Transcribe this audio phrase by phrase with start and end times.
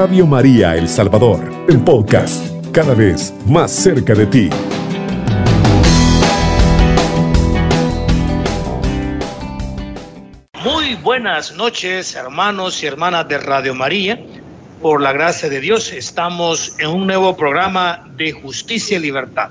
[0.00, 4.48] Radio María El Salvador, el podcast, cada vez más cerca de ti.
[10.64, 14.18] Muy buenas noches, hermanos y hermanas de Radio María.
[14.80, 19.50] Por la gracia de Dios, estamos en un nuevo programa de Justicia y Libertad.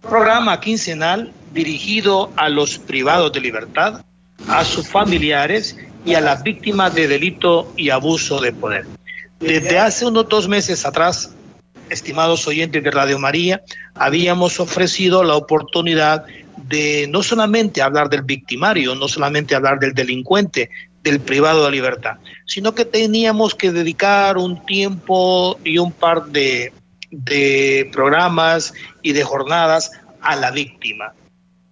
[0.00, 4.04] Programa quincenal dirigido a los privados de libertad,
[4.46, 5.76] a sus familiares
[6.06, 8.97] y a las víctimas de delito y abuso de poder.
[9.40, 11.34] Desde hace unos dos meses atrás,
[11.90, 13.62] estimados oyentes de Radio María,
[13.94, 16.24] habíamos ofrecido la oportunidad
[16.56, 20.70] de no solamente hablar del victimario, no solamente hablar del delincuente,
[21.02, 22.16] del privado de libertad,
[22.46, 26.72] sino que teníamos que dedicar un tiempo y un par de,
[27.10, 31.12] de programas y de jornadas a la víctima.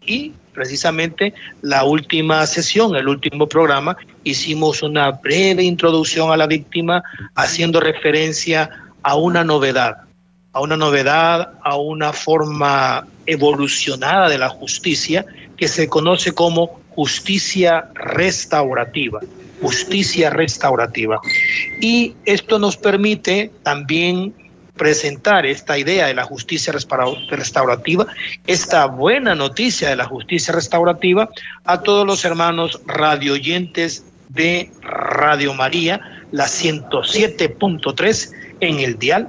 [0.01, 7.03] Y precisamente la última sesión, el último programa, hicimos una breve introducción a la víctima
[7.37, 8.71] haciendo referencia
[9.03, 9.99] a una novedad,
[10.53, 15.25] a una novedad, a una forma evolucionada de la justicia
[15.57, 19.21] que se conoce como justicia restaurativa.
[19.61, 21.21] Justicia restaurativa.
[21.81, 24.35] Y esto nos permite también
[24.77, 28.07] presentar esta idea de la justicia restaurativa,
[28.47, 31.29] esta buena noticia de la justicia restaurativa
[31.65, 39.29] a todos los hermanos radioyentes de Radio María, la 107.3 en el dial,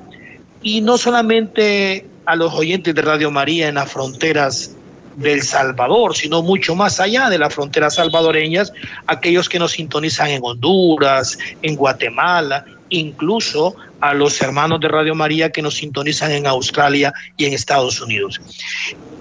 [0.62, 4.76] y no solamente a los oyentes de Radio María en las fronteras
[5.16, 8.72] del Salvador, sino mucho más allá de las fronteras salvadoreñas,
[9.08, 15.52] aquellos que nos sintonizan en Honduras, en Guatemala, incluso a los hermanos de Radio María
[15.52, 18.40] que nos sintonizan en Australia y en Estados Unidos.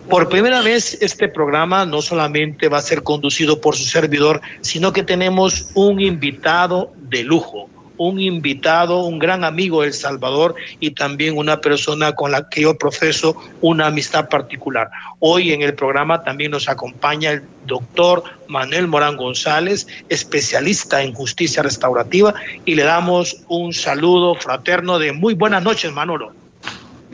[0.08, 4.92] Por primera vez este programa no solamente va a ser conducido por su servidor, sino
[4.92, 7.68] que tenemos un invitado de lujo,
[7.98, 12.62] un invitado, un gran amigo de El Salvador y también una persona con la que
[12.62, 14.90] yo profeso una amistad particular.
[15.18, 21.62] Hoy en el programa también nos acompaña el doctor Manuel Morán González, especialista en justicia
[21.62, 22.34] restaurativa,
[22.64, 26.32] y le damos un saludo fraterno de muy buenas noches, Manolo.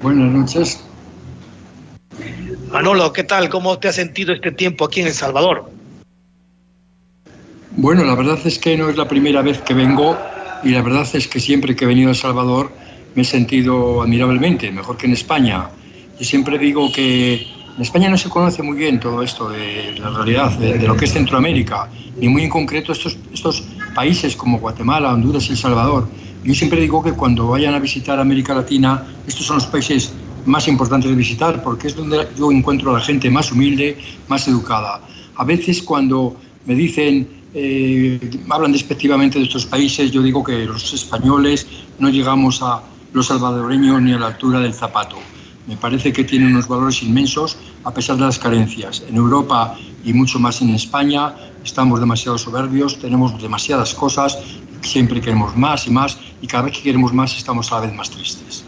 [0.00, 0.84] Buenas noches.
[2.70, 3.48] Manolo, ¿qué tal?
[3.48, 5.70] ¿Cómo te has sentido este tiempo aquí en El Salvador?
[7.76, 10.16] Bueno, la verdad es que no es la primera vez que vengo
[10.64, 12.72] y la verdad es que siempre que he venido a El Salvador
[13.14, 15.68] me he sentido admirablemente, mejor que en España.
[16.18, 17.46] Y siempre digo que
[17.76, 21.06] en España no se conoce muy bien todo esto de la realidad, de, lo que
[21.06, 21.88] es Centroamérica,
[22.20, 23.64] y muy en concreto estos, estos
[23.94, 26.08] países como Guatemala, Honduras y El Salvador.
[26.44, 30.12] Yo siempre digo que cuando vayan a visitar América Latina, estos son los países
[30.44, 33.96] más importantes de visitar, porque es donde yo encuentro a la gente más humilde,
[34.28, 35.00] más educada.
[35.36, 36.36] A veces cuando
[36.66, 38.18] me dicen eh,
[38.50, 41.66] hablan despectivamente de estos países, yo digo que los españoles
[41.98, 42.82] no llegamos a
[43.12, 45.16] los salvadoreños ni a la altura del zapato.
[45.66, 49.04] Me parece que tienen unos valores inmensos a pesar de las carencias.
[49.08, 54.38] En Europa y mucho más en España estamos demasiado soberbios, tenemos demasiadas cosas,
[54.80, 57.94] siempre queremos más y más y cada vez que queremos más estamos a la vez
[57.94, 58.64] más tristes.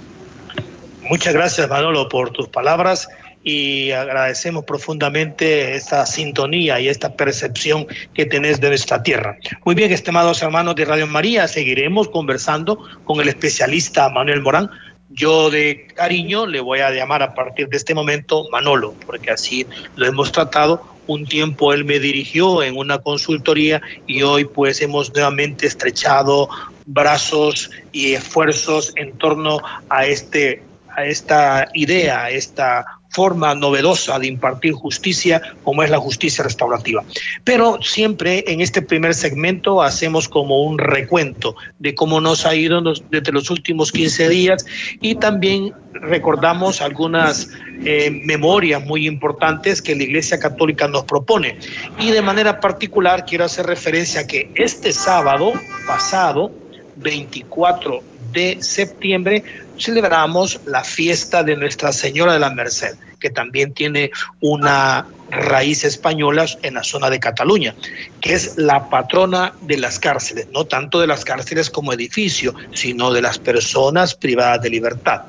[1.10, 3.08] Muchas gracias Manolo por tus palabras
[3.44, 9.36] y agradecemos profundamente esta sintonía y esta percepción que tenés de nuestra tierra.
[9.64, 14.70] Muy bien, estimados hermanos de Radio María, seguiremos conversando con el especialista Manuel Morán.
[15.10, 19.66] Yo de cariño le voy a llamar a partir de este momento Manolo, porque así
[19.94, 20.82] lo hemos tratado.
[21.06, 26.48] Un tiempo él me dirigió en una consultoría y hoy pues hemos nuevamente estrechado
[26.86, 29.58] brazos y esfuerzos en torno
[29.90, 30.62] a este
[30.96, 37.04] a esta idea, a esta forma novedosa de impartir justicia como es la justicia restaurativa.
[37.44, 42.82] Pero siempre en este primer segmento hacemos como un recuento de cómo nos ha ido
[43.10, 44.66] desde los últimos 15 días
[45.00, 47.48] y también recordamos algunas
[47.84, 51.56] eh, memorias muy importantes que la Iglesia Católica nos propone.
[51.98, 55.52] Y de manera particular quiero hacer referencia a que este sábado
[55.86, 56.50] pasado,
[56.96, 58.02] 24
[58.32, 59.44] de septiembre,
[59.78, 64.10] celebramos la fiesta de Nuestra Señora de la Merced, que también tiene
[64.40, 67.74] una raíz española en la zona de Cataluña,
[68.20, 73.12] que es la patrona de las cárceles, no tanto de las cárceles como edificio, sino
[73.12, 75.22] de las personas privadas de libertad.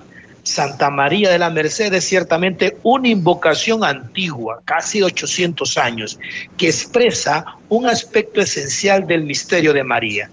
[0.43, 6.19] Santa María de la Merced es ciertamente una invocación antigua, casi 800 años,
[6.55, 10.29] que expresa un aspecto esencial del misterio de María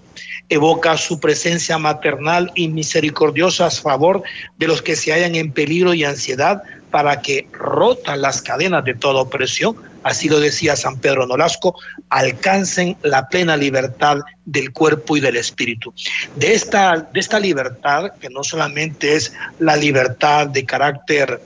[0.49, 4.23] evoca su presencia maternal y misericordiosa a favor
[4.57, 6.63] de los que se hallan en peligro y ansiedad,
[6.93, 11.75] para que rotan las cadenas de toda opresión, así lo decía San Pedro Nolasco,
[12.09, 15.91] alcancen la plena libertad del cuerpo y del espíritu.
[16.35, 21.41] De esta, de esta libertad, que no solamente es la libertad de carácter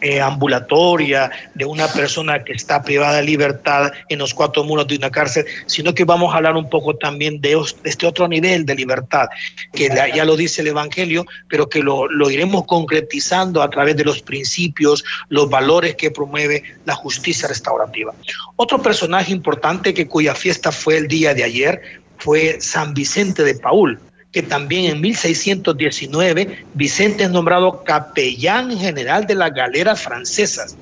[0.00, 4.96] eh, ambulatoria de una persona que está privada de libertad en los cuatro muros de
[4.96, 8.74] una cárcel, sino que vamos a hablar un poco también de, este otro nivel de
[8.74, 9.28] libertad,
[9.72, 14.04] que ya lo dice el Evangelio, pero que lo, lo iremos concretizando a través de
[14.04, 18.14] los principios, los valores que promueve la justicia restaurativa.
[18.56, 21.82] Otro personaje importante que cuya fiesta fue el día de ayer
[22.18, 23.98] fue San Vicente de Paul
[24.32, 30.76] que también en 1619 Vicente es nombrado capellán general de las galeras francesas.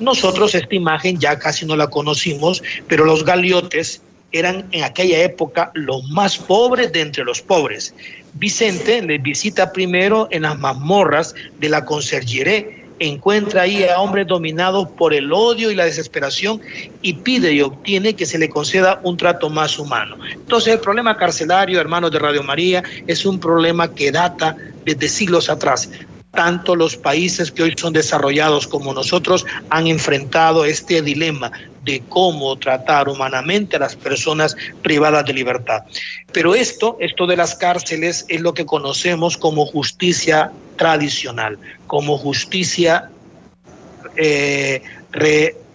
[0.00, 4.02] Nosotros esta imagen ya casi no la conocimos, pero los galiotes
[4.32, 7.94] eran en aquella época los más pobres de entre los pobres.
[8.34, 12.64] Vicente les visita primero en las mazmorras de la Conserjería
[12.98, 16.60] encuentra ahí a hombres dominados por el odio y la desesperación
[17.02, 20.16] y pide y obtiene que se le conceda un trato más humano.
[20.32, 25.50] Entonces el problema carcelario, hermanos de Radio María, es un problema que data desde siglos
[25.50, 25.90] atrás.
[26.36, 31.50] Tanto los países que hoy son desarrollados como nosotros han enfrentado este dilema
[31.82, 35.82] de cómo tratar humanamente a las personas privadas de libertad.
[36.32, 43.10] Pero esto, esto de las cárceles es lo que conocemos como justicia tradicional, como justicia
[44.16, 44.82] eh,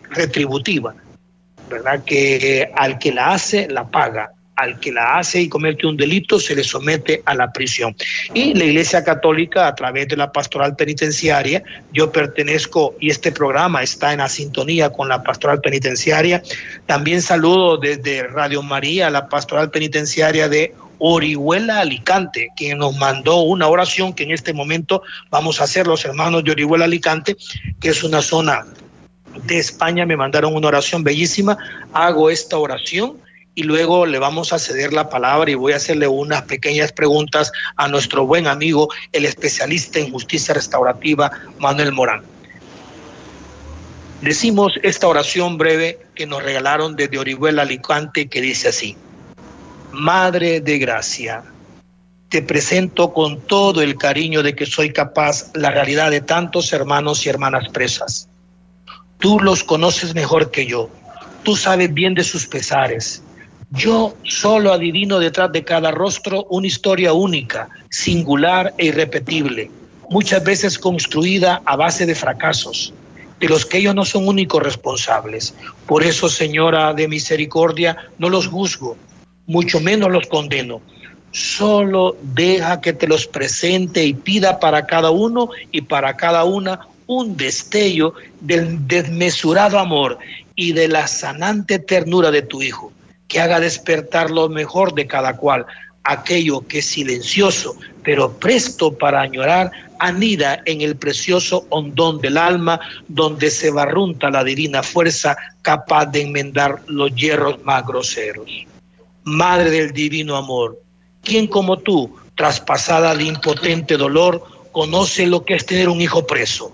[0.10, 0.94] retributiva,
[1.70, 2.04] ¿verdad?
[2.04, 6.40] Que al que la hace, la paga al que la hace y comete un delito
[6.40, 7.96] se le somete a la prisión.
[8.34, 13.82] Y la Iglesia Católica, a través de la pastoral penitenciaria, yo pertenezco y este programa
[13.82, 16.44] está en la sintonía con la pastoral penitenciaria.
[16.86, 23.68] También saludo desde Radio María la pastoral penitenciaria de Orihuela Alicante, quien nos mandó una
[23.68, 27.36] oración que en este momento vamos a hacer los hermanos de Orihuela Alicante,
[27.80, 28.66] que es una zona
[29.46, 31.58] de España, me mandaron una oración bellísima.
[31.94, 33.18] Hago esta oración
[33.56, 37.52] y luego le vamos a ceder la palabra y voy a hacerle unas pequeñas preguntas
[37.76, 42.24] a nuestro buen amigo, el especialista en justicia restaurativa, Manuel Morán.
[44.22, 48.96] Decimos esta oración breve que nos regalaron desde Orihuela Alicante que dice así,
[49.92, 51.44] Madre de Gracia,
[52.30, 57.26] te presento con todo el cariño de que soy capaz la realidad de tantos hermanos
[57.26, 58.30] y hermanas presas.
[59.18, 60.90] Tú los conoces mejor que yo,
[61.44, 63.22] tú sabes bien de sus pesares,
[63.72, 69.72] yo solo adivino detrás de cada rostro una historia única, singular e irrepetible,
[70.10, 72.94] muchas veces construida a base de fracasos,
[73.40, 75.54] de los que ellos no son únicos responsables.
[75.86, 78.98] Por eso, Señora de Misericordia, no los juzgo,
[79.48, 80.82] mucho menos los condeno.
[81.32, 86.82] Solo deja que te los presente y pida para cada uno y para cada una
[87.08, 90.18] un destello del desmesurado amor
[90.58, 92.92] y de la sanante ternura de tu Hijo
[93.32, 95.66] que haga despertar lo mejor de cada cual,
[96.04, 102.82] aquello que es silencioso, pero presto para añorar, anida en el precioso hondón del alma,
[103.08, 108.52] donde se barrunta la divina fuerza capaz de enmendar los hierros más groseros.
[109.24, 110.78] Madre del divino amor,
[111.24, 114.44] ¿quién como tú, traspasada de impotente dolor,
[114.74, 116.74] conoce lo que es tener un hijo preso?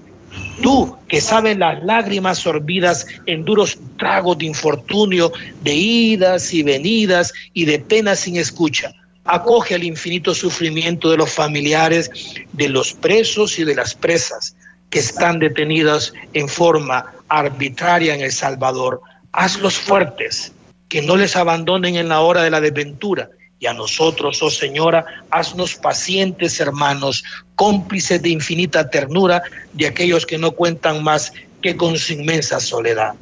[0.61, 5.31] Tú que sabes las lágrimas sorbidas en duros tragos de infortunio,
[5.61, 8.93] de idas y venidas y de penas sin escucha,
[9.25, 12.09] acoge el infinito sufrimiento de los familiares,
[12.53, 14.55] de los presos y de las presas
[14.89, 19.01] que están detenidas en forma arbitraria en El Salvador.
[19.33, 20.53] Hazlos fuertes,
[20.89, 23.29] que no les abandonen en la hora de la desventura
[23.59, 27.23] y a nosotros, oh Señora, haznos pacientes hermanos,
[27.55, 29.41] cómplices de infinita ternura
[29.73, 33.15] de aquellos que no cuentan más que con su inmensa soledad.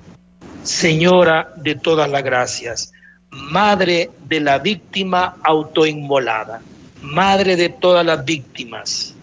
[0.63, 2.91] Señora de todas las gracias,
[3.29, 6.61] Madre de la víctima autoinmolada,
[7.01, 9.13] Madre de todas las víctimas,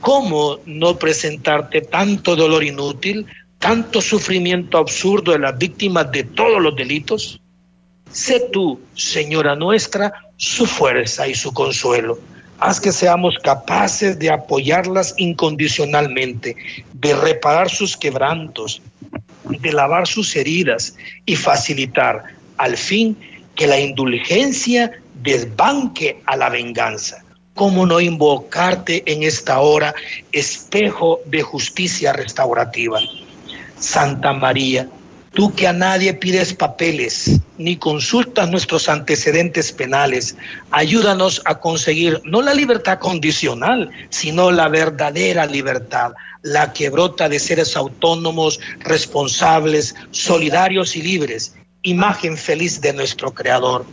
[0.00, 3.26] ¿cómo no presentarte tanto dolor inútil,
[3.58, 7.40] tanto sufrimiento absurdo de las víctimas de todos los delitos?
[8.12, 12.18] Sé tú, Señora nuestra, su fuerza y su consuelo.
[12.58, 16.56] Haz que seamos capaces de apoyarlas incondicionalmente,
[16.92, 18.82] de reparar sus quebrantos,
[19.44, 22.24] de lavar sus heridas y facilitar
[22.58, 23.16] al fin
[23.54, 24.90] que la indulgencia
[25.22, 27.24] desbanque a la venganza.
[27.54, 29.94] ¿Cómo no invocarte en esta hora,
[30.32, 33.00] espejo de justicia restaurativa?
[33.78, 34.88] Santa María,
[35.32, 40.34] Tú que a nadie pides papeles ni consultas nuestros antecedentes penales,
[40.72, 47.38] ayúdanos a conseguir no la libertad condicional, sino la verdadera libertad, la que brota de
[47.38, 53.86] seres autónomos, responsables, solidarios y libres, imagen feliz de nuestro Creador.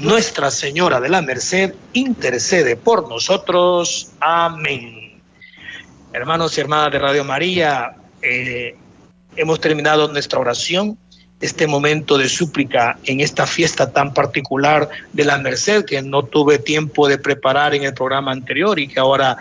[0.00, 4.10] Nuestra Señora de la Merced intercede por nosotros.
[4.20, 5.22] Amén.
[6.12, 8.76] Hermanos y hermanas de Radio María, eh,
[9.36, 10.98] hemos terminado nuestra oración,
[11.40, 16.58] este momento de súplica en esta fiesta tan particular de la Merced que no tuve
[16.58, 19.36] tiempo de preparar en el programa anterior y que ahora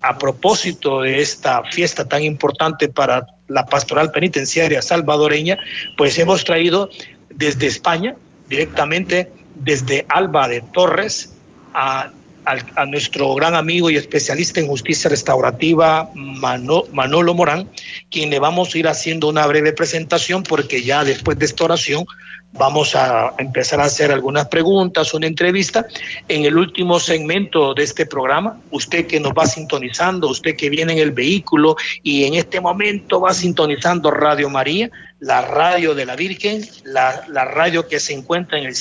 [0.00, 5.58] a propósito de esta fiesta tan importante para la pastoral penitenciaria salvadoreña,
[5.96, 6.90] pues hemos traído
[7.30, 8.16] desde España,
[8.48, 11.34] directamente desde Alba de Torres,
[11.74, 12.10] a
[12.44, 17.68] a nuestro gran amigo y especialista en justicia restaurativa, Manolo Morán,
[18.10, 22.04] quien le vamos a ir haciendo una breve presentación porque ya después de esta oración
[22.52, 25.86] vamos a empezar a hacer algunas preguntas, una entrevista.
[26.28, 30.92] En el último segmento de este programa, usted que nos va sintonizando, usted que viene
[30.92, 36.16] en el vehículo y en este momento va sintonizando Radio María, la radio de la
[36.16, 38.74] Virgen, la, la radio que se encuentra en el,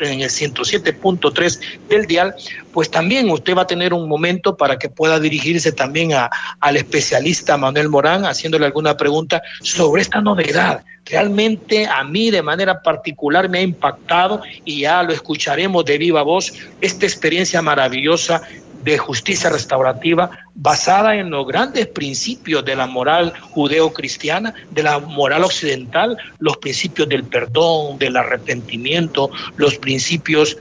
[0.00, 2.34] en el 107.3 del dial,
[2.72, 6.76] pues también usted va a tener un momento para que pueda dirigirse también a, al
[6.76, 10.84] especialista Manuel Morán haciéndole alguna pregunta sobre esta novedad.
[11.04, 16.22] Realmente a mí de manera particular me ha impactado y ya lo escucharemos de viva
[16.22, 18.42] voz, esta experiencia maravillosa
[18.82, 25.44] de justicia restaurativa basada en los grandes principios de la moral judeo-cristiana, de la moral
[25.44, 30.56] occidental, los principios del perdón, del arrepentimiento, los principios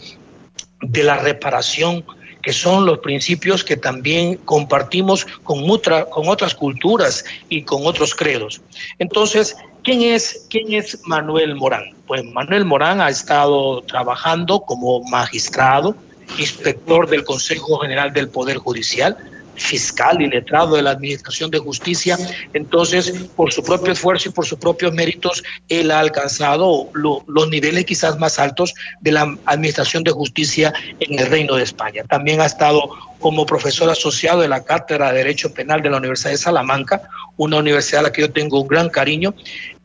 [0.81, 2.03] de la reparación,
[2.41, 5.67] que son los principios que también compartimos con,
[6.09, 8.61] con otras culturas y con otros credos.
[8.99, 11.91] Entonces, ¿quién es, ¿quién es Manuel Morán?
[12.05, 15.95] Pues Manuel Morán ha estado trabajando como magistrado,
[16.37, 19.17] inspector del Consejo General del Poder Judicial,
[19.57, 22.17] fiscal y letrado de la Administración de Justicia.
[22.53, 27.85] Entonces, por su propio esfuerzo y por sus propios méritos, él ha alcanzado los niveles
[27.85, 32.03] quizás más altos de la Administración de Justicia en el Reino de España.
[32.07, 36.31] También ha estado como profesor asociado de la Cátedra de Derecho Penal de la Universidad
[36.31, 37.01] de Salamanca,
[37.37, 39.33] una universidad a la que yo tengo un gran cariño,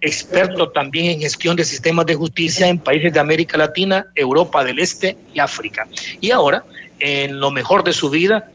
[0.00, 4.78] experto también en gestión de sistemas de justicia en países de América Latina, Europa del
[4.78, 5.86] Este y África.
[6.20, 6.64] Y ahora,
[6.98, 8.51] en lo mejor de su vida,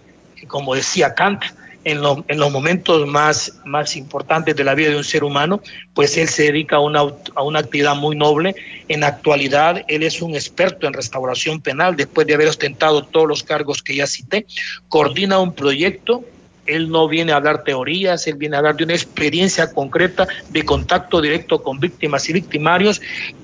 [0.47, 1.43] como decía Kant,
[1.83, 5.61] en, los momentos más, más importantes de la vida de un ser humano,
[5.93, 7.03] pues él se dedica a una,
[7.35, 8.55] a una actividad muy noble.
[8.89, 13.41] En actualidad, él es un experto en restauración penal, después de haber ostentado todos los
[13.41, 14.45] cargos que ya cité,
[14.89, 16.25] coordina un proyecto
[16.67, 20.63] él no viene a hablar teorías, él viene a hablar de una experiencia concreta de
[20.63, 23.01] contacto directo con víctimas y victimarios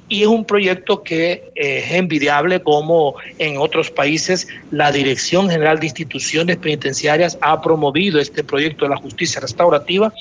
[0.07, 5.79] y es un proyecto que eh, es envidiable como en otros países la Dirección General
[5.79, 10.13] de Instituciones Penitenciarias ha promovido este proyecto de la justicia restaurativa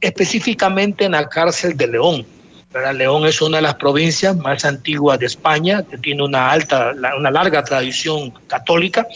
[0.00, 2.26] específicamente en la cárcel de León
[2.92, 7.30] León es una de las provincias más antiguas de España, que tiene una alta, una
[7.30, 9.06] larga tradición católica.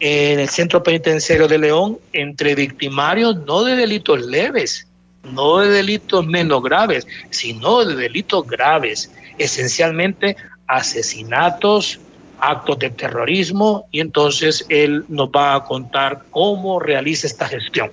[0.00, 4.86] En el centro penitenciario de León, entre victimarios no de delitos leves,
[5.22, 12.00] no de delitos menos graves, sino de delitos graves, esencialmente asesinatos,
[12.40, 17.90] actos de terrorismo, y entonces él nos va a contar cómo realiza esta gestión.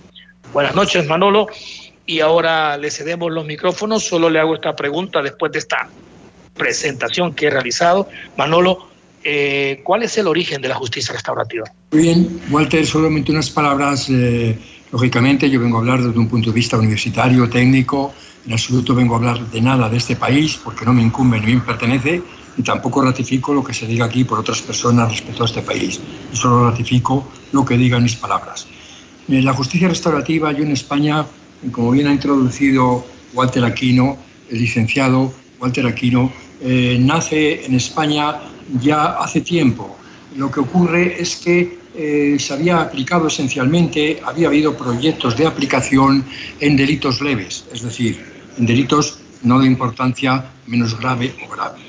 [0.53, 1.47] Buenas noches, Manolo
[2.09, 4.03] y ahora le cedemos los micrófonos.
[4.03, 5.87] Solo le hago esta pregunta después de esta
[6.55, 8.09] presentación que he realizado.
[8.35, 8.89] Manolo,
[9.23, 11.65] eh, ¿cuál es el origen de la justicia restaurativa?
[11.91, 14.07] Muy bien, Walter, solamente unas palabras.
[14.09, 14.57] Eh,
[14.91, 18.11] lógicamente, yo vengo a hablar desde un punto de vista universitario, técnico.
[18.47, 21.53] En absoluto vengo a hablar de nada de este país porque no me incumbe ni
[21.53, 22.23] me pertenece
[22.57, 26.01] y tampoco ratifico lo que se diga aquí por otras personas respecto a este país.
[26.33, 28.65] Solo ratifico lo que digan mis palabras.
[29.27, 31.23] Eh, la justicia restaurativa, yo en España
[31.71, 34.17] como bien ha introducido Walter Aquino,
[34.49, 38.39] el licenciado Walter Aquino, eh, nace en España
[38.81, 39.97] ya hace tiempo.
[40.35, 46.23] Lo que ocurre es que eh, se había aplicado esencialmente, había habido proyectos de aplicación
[46.59, 48.23] en delitos leves, es decir,
[48.57, 51.79] en delitos no de importancia menos grave o grave.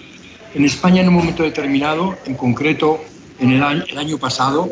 [0.54, 3.00] En España, en un momento determinado, en concreto
[3.38, 4.70] en el año, pasado,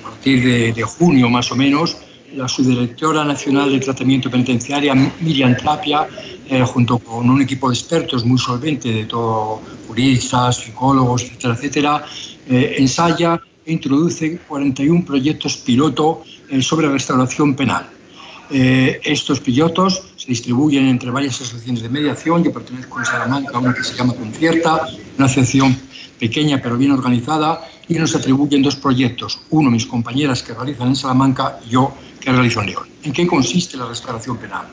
[0.00, 1.96] a partir de, de junio más o menos,
[2.34, 6.06] la subdirectora nacional de tratamiento penitenciaria, Miriam Tapia,
[6.48, 12.04] eh, junto con un equipo de expertos muy solvente de todo, juristas, psicólogos, etcétera, etcétera,
[12.48, 17.88] eh, ensaya e introduce 41 proyectos piloto eh, sobre restauración penal.
[18.52, 22.42] Estos pilotos se distribuyen entre varias asociaciones de mediación.
[22.42, 25.76] Yo pertenezco en Salamanca a una que se llama Concierta, una asociación
[26.18, 29.40] pequeña pero bien organizada, y nos atribuyen dos proyectos.
[29.50, 32.88] Uno, mis compañeras que realizan en Salamanca, y yo que realizo en León.
[33.02, 34.66] ¿En qué consiste la restauración penal?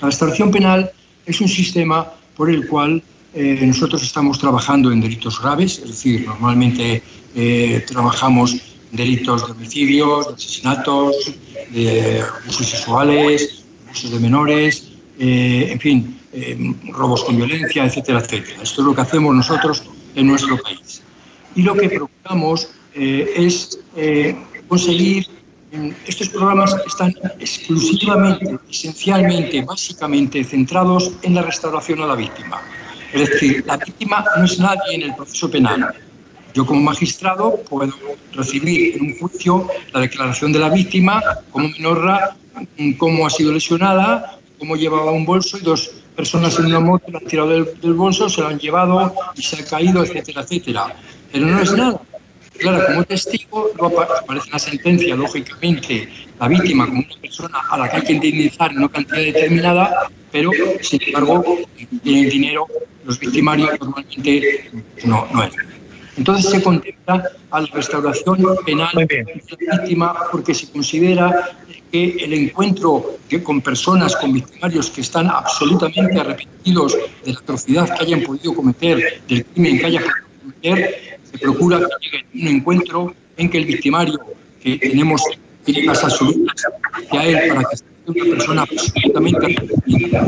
[0.00, 0.90] La restauración penal
[1.26, 3.02] es un sistema por el cual
[3.34, 7.02] eh, nosotros estamos trabajando en delitos graves, es decir, normalmente
[7.34, 8.56] eh, trabajamos
[8.92, 11.16] delitos de homicidios, de asesinatos,
[11.70, 14.88] de abusos sexuales, abusos de menores,
[15.18, 16.16] eh, en fin,
[16.92, 18.62] robos con violencia, etcétera, etcétera.
[18.62, 19.82] Esto es lo que hacemos nosotros
[20.14, 21.02] en nuestro país.
[21.54, 23.78] Y lo que procuramos es
[24.68, 25.26] conseguir
[26.06, 32.60] estos programas están exclusivamente, esencialmente, básicamente centrados en la restauración a la víctima.
[33.12, 35.94] Es decir, la víctima no es nadie en el proceso penal.
[36.54, 37.92] Yo como magistrado puedo
[38.32, 42.36] recibir en un juicio la declaración de la víctima, cómo menorra,
[42.98, 47.18] cómo ha sido lesionada, cómo llevaba un bolso y dos personas en una moto le
[47.18, 50.96] han tirado del, bolso, se lo han llevado y se ha caído, etcétera, etcétera.
[51.32, 52.00] Pero no es nada.
[52.58, 56.08] Claro, como testigo aparece una sentencia, lógicamente,
[56.38, 60.10] la víctima como una persona a la que hay que indemnizar en una cantidad determinada,
[60.30, 60.50] pero
[60.82, 61.58] sin embargo,
[62.02, 62.66] tiene el dinero
[63.04, 64.70] los victimarios normalmente
[65.04, 65.52] no, no es.
[66.16, 69.24] Entonces se contempla a la restauración penal de
[69.66, 71.56] la víctima porque se considera
[71.90, 77.96] que el encuentro que con personas, con victimarios que están absolutamente arrepentidos de la atrocidad
[77.96, 82.48] que hayan podido cometer, del crimen que hayan podido cometer, se procura que llegue un
[82.56, 84.18] encuentro en que el victimario
[84.62, 85.22] que tenemos
[85.64, 86.62] tiene las absolutas
[87.10, 90.22] a él para que sea una persona absolutamente arrepentida,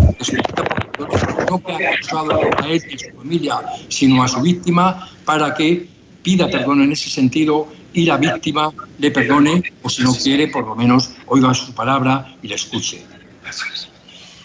[1.51, 5.55] no que ha acusado a él y a su familia, sino a su víctima, para
[5.55, 5.87] que
[6.23, 10.67] pida perdón en ese sentido y la víctima le perdone, o si no quiere, por
[10.67, 13.05] lo menos oiga su palabra y la escuche.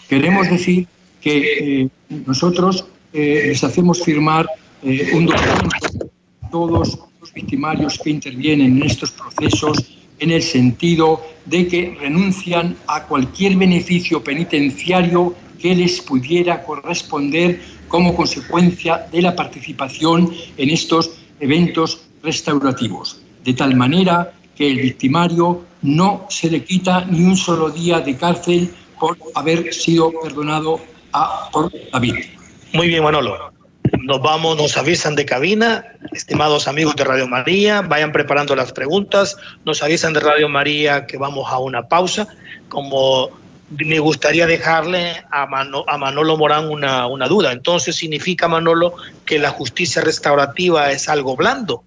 [0.08, 0.86] Queremos decir
[1.20, 1.88] que eh,
[2.26, 4.46] nosotros eh, les hacemos firmar
[4.82, 6.10] eh, un documento
[6.50, 9.78] todos los victimarios que intervienen en estos procesos
[10.18, 18.14] en el sentido de que renuncian a cualquier beneficio penitenciario que les pudiera corresponder como
[18.14, 26.26] consecuencia de la participación en estos eventos restaurativos, de tal manera que el victimario no
[26.28, 30.80] se le quita ni un solo día de cárcel por haber sido perdonado
[31.12, 32.42] a, por la víctima.
[32.74, 33.57] Muy bien, Manolo.
[34.02, 39.36] Nos vamos, nos avisan de cabina, estimados amigos de Radio María, vayan preparando las preguntas,
[39.64, 42.28] nos avisan de Radio María que vamos a una pausa.
[42.68, 43.30] Como
[43.70, 47.52] me gustaría dejarle a, a Manolo Morán una, duda.
[47.52, 51.84] Entonces, ¿significa, Manolo, que la justicia restaurativa es algo blando?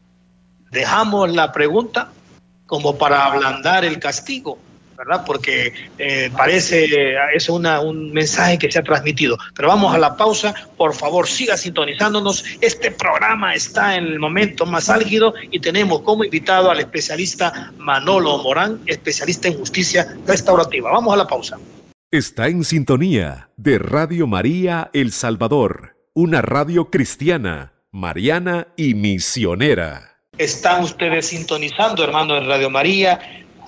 [0.69, 2.12] Dejamos la pregunta
[2.65, 4.58] como para ablandar el castigo,
[4.97, 5.23] ¿verdad?
[5.25, 9.38] Porque eh, parece, es una, un mensaje que se ha transmitido.
[9.56, 10.54] Pero vamos a la pausa.
[10.77, 12.43] Por favor, siga sintonizándonos.
[12.62, 18.38] Este programa está en el momento más álgido y tenemos como invitado al especialista Manolo
[18.39, 20.91] Morán, especialista en justicia restaurativa.
[20.91, 21.58] Vamos a la pausa.
[22.12, 30.17] Está en sintonía de Radio María El Salvador, una radio cristiana, mariana y misionera.
[30.38, 33.19] Están ustedes sintonizando, hermano, en Radio María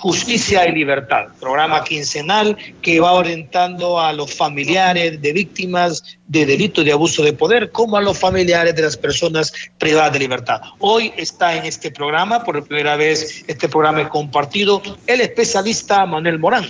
[0.04, 6.84] Justicia y Libertad, programa quincenal que va orientando a los familiares de víctimas de delitos
[6.84, 10.60] de abuso de poder, como a los familiares de las personas privadas de libertad.
[10.80, 16.68] Hoy está en este programa, por primera vez este programa compartido, el especialista Manuel Morán.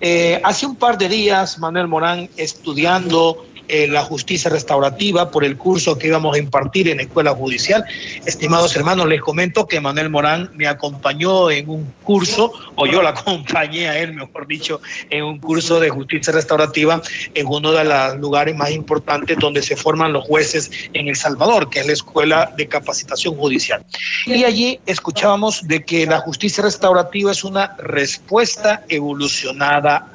[0.00, 5.56] Eh, hace un par de días, Manuel Morán, estudiando eh, la justicia restaurativa por el
[5.56, 7.84] curso que íbamos a impartir en la Escuela Judicial.
[8.26, 13.10] Estimados hermanos, les comento que Manuel Morán me acompañó en un curso, o yo la
[13.16, 14.80] acompañé a él, mejor dicho,
[15.10, 17.00] en un curso de justicia restaurativa
[17.34, 21.70] en uno de los lugares más importantes donde se forman los jueces en El Salvador,
[21.70, 23.86] que es la Escuela de Capacitación Judicial.
[24.26, 30.08] Y allí escuchábamos de que la justicia restaurativa es una respuesta evolucionada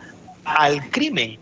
[0.44, 1.40] al crimen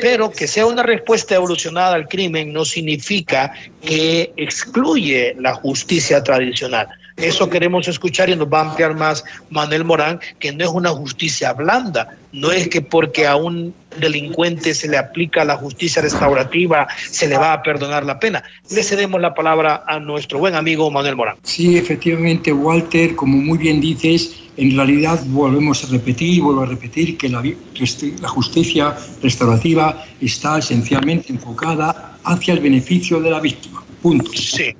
[0.00, 6.88] pero que sea una respuesta evolucionada al crimen no significa que excluye la justicia tradicional.
[7.16, 10.90] Eso queremos escuchar y nos va a ampliar más Manuel Morán, que no es una
[10.90, 16.86] justicia blanda, no es que porque a un delincuente se le aplica la justicia restaurativa
[17.10, 18.42] se le va a perdonar la pena.
[18.70, 21.36] Le cedemos la palabra a nuestro buen amigo Manuel Morán.
[21.42, 27.16] Sí, efectivamente, Walter, como muy bien dices, en realidad volvemos a repetir, vuelvo a repetir
[27.16, 33.82] que la, la justicia restaurativa está esencialmente enfocada hacia el beneficio de la víctima.
[34.02, 34.30] Punto.
[34.34, 34.74] Sí.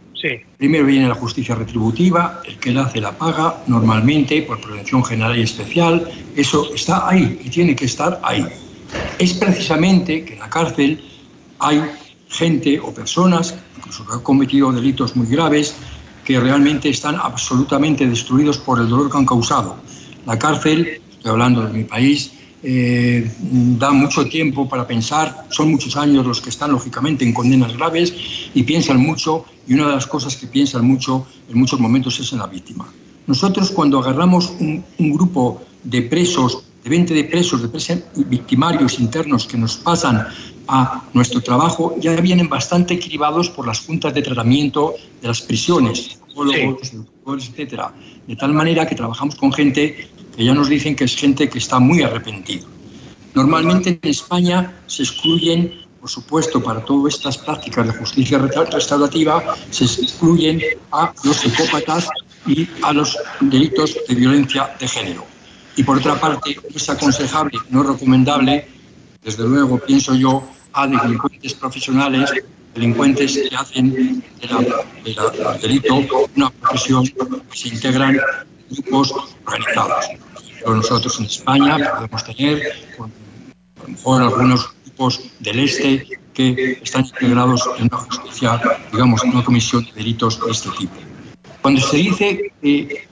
[0.57, 5.39] Primero viene la justicia retributiva, el que la hace la paga, normalmente por prevención general
[5.39, 6.09] y especial.
[6.35, 8.47] Eso está ahí y tiene que estar ahí.
[9.19, 11.01] es precisamente que en la cárcel
[11.59, 11.83] hay
[12.29, 15.75] gente o personas, incluso que han cometido delitos muy graves,
[16.25, 19.77] que realmente están absolutamente destruidos por el dolor que han causado.
[20.27, 22.33] La cárcel, estoy hablando de mi país,
[22.69, 23.31] eh,
[23.79, 28.13] da mucho tiempo para pensar, son muchos años los que están lógicamente en condenas graves
[28.55, 32.33] y piensan mucho y una de las cosas que piensan mucho en muchos momentos es
[32.33, 32.93] en la víctima.
[33.29, 39.47] Nosotros cuando agarramos un, grupo de presos, de 20 de presos, de presos victimarios internos
[39.47, 40.27] que nos pasan
[40.67, 46.19] a nuestro trabajo, ya vienen bastante cribados por las juntas de tratamiento de las prisiones,
[46.27, 46.93] psicólogos,
[47.49, 47.95] etcétera.
[48.27, 51.79] De tal manera que trabajamos con gente que nos dicen que es gente que está
[51.79, 52.65] muy arrepentida.
[53.35, 59.85] Normalmente en España se excluyen, por supuesto, para todas estas prácticas de justicia restaurativa, se
[59.85, 62.09] excluyen a los psicópatas
[62.47, 65.25] y a los delitos de violencia de género.
[65.77, 68.67] Y por otra parte, es aconsejable, no recomendable,
[69.23, 72.31] desde luego pienso yo, a delincuentes profesionales,
[72.75, 75.17] delincuentes que hacen del
[75.61, 76.05] delito
[76.37, 78.19] una profesión que se integran
[78.71, 79.15] grupos
[79.47, 80.07] organizados
[80.75, 82.63] nosotros en España podemos tener,
[82.99, 88.61] a lo mejor algunos grupos del este que están integrados en una justicia,
[88.93, 90.95] digamos, en una comisión de delitos de este tipo.
[91.63, 93.07] Cuando se dice eh,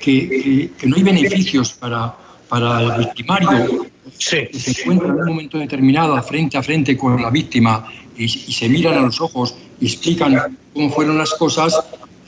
[0.00, 2.14] que, que, no hay beneficios para,
[2.48, 3.86] para el victimario,
[4.18, 8.52] que se encuentra en un momento determinado frente a frente con la víctima y, y
[8.52, 11.78] se miran a los ojos y explican cómo fueron las cosas,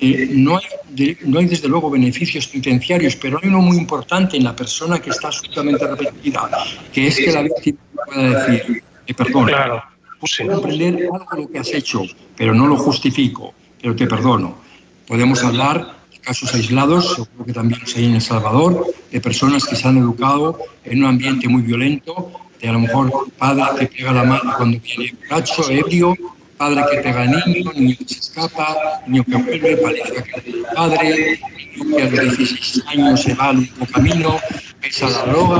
[0.01, 4.45] eh, no, hay no hay desde luego beneficios penitenciarios, pero hay uno muy importante en
[4.45, 6.49] la persona que está absolutamente arrepentida,
[6.93, 9.83] que es que la víctima pueda decir, te perdono, claro.
[10.21, 12.03] puedo comprender algo de lo que has hecho,
[12.37, 14.59] pero no lo justifico, pero te perdono.
[15.07, 19.75] Podemos hablar de casos aislados, seguro que también hay en El Salvador, de personas que
[19.75, 22.31] se han educado en un ambiente muy violento,
[22.61, 26.15] de a lo mejor padre que pega la mano cuando viene borracho, ebrio,
[26.59, 30.67] padre que pega al niño, niño que se escapa, niño que vuelve, pareja que el
[30.75, 31.41] padre,
[31.77, 34.37] niño que a los 16 años se va al único camino,
[34.81, 35.57] pesa la droga,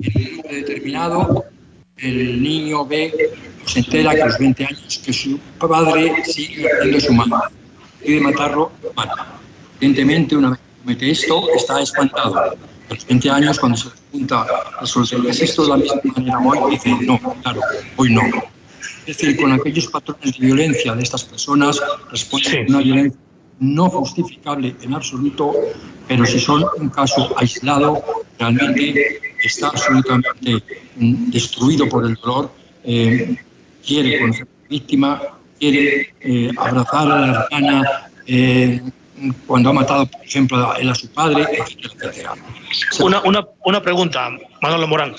[0.00, 1.44] en un momento determinado
[1.98, 3.12] el niño ve,
[3.66, 7.42] se entera que a los 20 años que su padre sigue haciendo su mano,
[8.04, 9.26] de matarlo, lo mata.
[9.80, 12.38] Evidentemente, una vez que comete esto, está espantado.
[12.38, 12.54] A
[12.94, 14.46] los 20 años, cuando se pregunta
[14.80, 16.70] a ¿es esto de la misma manera hoy?
[16.70, 17.60] Dice, no, claro,
[17.96, 18.22] hoy no
[19.08, 23.18] es decir, con aquellos patrones de violencia de estas personas responden una violencia
[23.58, 25.54] no justificable en absoluto,
[26.06, 28.02] pero si son un caso aislado,
[28.38, 30.62] realmente está absolutamente
[30.96, 32.52] destruido por el dolor,
[32.84, 33.34] eh,
[33.84, 35.22] quiere conocer a la víctima,
[35.58, 38.82] quiere eh, abrazar a la hermana eh,
[39.46, 42.34] cuando ha matado, por ejemplo, a, a su padre, etcétera, etcétera.
[43.00, 45.14] Una, una, una pregunta, Manolo Morán,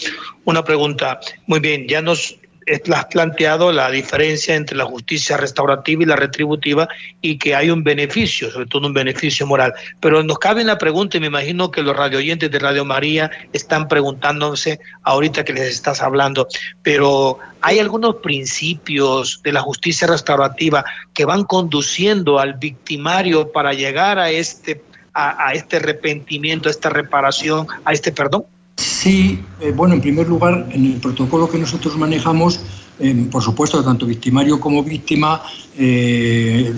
[0.45, 1.19] una pregunta.
[1.47, 2.37] Muy bien, ya nos
[2.73, 6.87] has planteado la diferencia entre la justicia restaurativa y la retributiva
[7.21, 9.73] y que hay un beneficio, sobre todo un beneficio moral.
[9.99, 13.87] Pero nos cabe la pregunta y me imagino que los radioyentes de Radio María están
[13.87, 16.47] preguntándose ahorita que les estás hablando,
[16.83, 24.19] pero hay algunos principios de la justicia restaurativa que van conduciendo al victimario para llegar
[24.19, 24.81] a este,
[25.13, 28.45] a, a este arrepentimiento, a esta reparación, a este perdón.
[28.79, 32.61] Sí, eh, bueno, en primer lugar, en el protocolo que nosotros manejamos,
[32.97, 35.43] eh, por supuesto, tanto victimario como víctima
[35.77, 36.73] eh,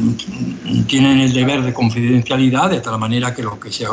[0.88, 3.86] tienen el deber de confidencialidad, de tal manera que lo que se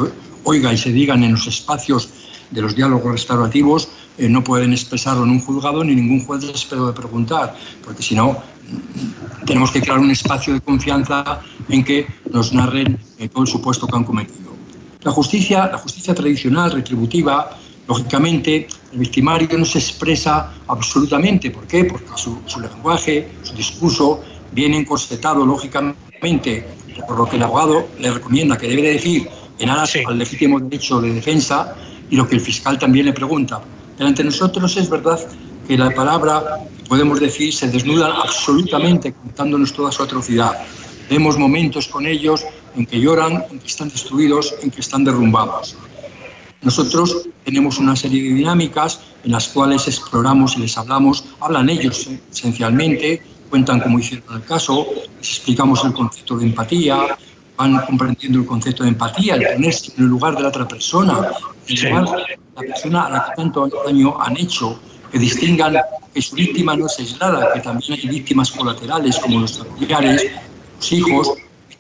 [0.45, 2.09] oiga y se digan en los espacios
[2.51, 6.93] de los diálogos restaurativos no pueden expresarlo en un juzgado ni ningún juez les puede
[6.95, 8.39] preguntar, porque si no,
[9.45, 12.99] tenemos que crear un espacio de confianza en que nos narren
[13.33, 14.51] todo el supuesto que han cometido.
[15.03, 17.57] La justicia, la justicia tradicional, retributiva,
[17.89, 21.51] Lógicamente, el victimario no se expresa absolutamente.
[21.51, 21.85] ¿Por qué?
[21.85, 24.23] Porque su, lenguaje, su discurso
[24.53, 26.67] viene encorsetado, lógicamente,
[27.07, 31.01] por lo que el abogado le recomienda que debe decir en aras al legítimo derecho
[31.01, 31.75] de defensa
[32.11, 33.63] y lo que el fiscal también le pregunta.
[33.97, 35.19] Delante de nosotros es verdad
[35.67, 40.59] que la palabra, podemos decir, se desnuda absolutamente contándonos toda su atrocidad.
[41.09, 42.45] Vemos momentos con ellos
[42.77, 45.75] en que lloran, en que están destruidos, en que están derrumbados.
[46.61, 52.07] Nosotros tenemos una serie de dinámicas en las cuales exploramos y les hablamos, hablan ellos
[52.31, 57.17] esencialmente, cuentan cómo hicieron el caso, les explicamos el concepto de empatía,
[57.57, 61.31] van comprendiendo el concepto de empatía, el ponerse en el lugar de la otra persona,
[61.67, 64.79] el lugar de la persona a la que tanto daño han hecho,
[65.11, 65.75] que distingan
[66.13, 70.31] que su víctima no es aislada, que también hay víctimas colaterales como los familiares,
[70.77, 71.33] los hijos,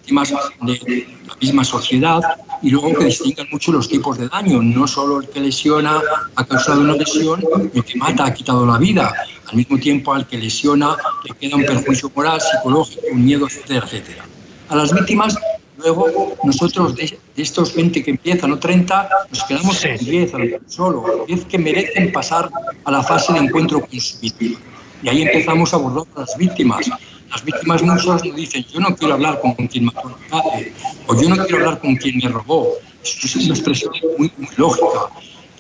[0.09, 2.21] víctimas de la misma sociedad
[2.63, 6.01] y luego que distingan mucho los tipos de daño, no solo el que lesiona
[6.35, 7.45] ha causado una lesión,
[7.75, 9.13] el que mata ha quitado la vida,
[9.47, 13.85] al mismo tiempo al que lesiona le queda un perjuicio moral, psicológico, un miedo, etcétera,
[13.85, 14.25] etcétera.
[14.71, 15.37] A las víctimas,
[15.77, 20.33] luego nosotros de, estos 20 que empiezan o 30, nos quedamos en 10
[20.67, 22.51] solo, 10 que merecen pasar
[22.85, 24.59] a la fase de encuentro con su víctima.
[25.03, 26.91] Y ahí empezamos a abordar a las víctimas,
[27.31, 30.73] las víctimas muchas nos dicen, yo no quiero hablar con quien mató a mi padre,
[31.07, 32.75] o yo no quiero hablar con quien me robó.
[33.03, 35.11] Eso es una expresión muy, lógica.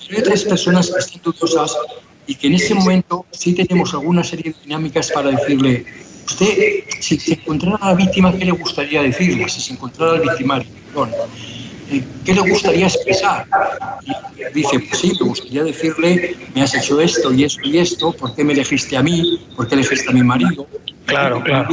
[0.06, 1.76] Pero hay otras personas que están dudosas
[2.26, 5.84] y que en ese momento sí tenemos alguna serie de dinámicas para decirle,
[6.26, 9.48] usted, si se encontrara a la víctima, ¿qué le gustaría decirle?
[9.48, 11.10] Si se encontrara al victimario, perdón.
[11.90, 13.46] Eh, ¿qué le gustaría expresar?
[14.54, 18.34] Dice, pues sí, me gustaría decirle, me has hecho esto y esto y esto, ¿por
[18.34, 19.40] qué me elegiste a mí?
[19.56, 20.66] ¿Por qué elegiste a mi marido?
[21.08, 21.68] Claro, claro.